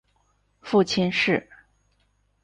[0.61, 1.47] 父亲是。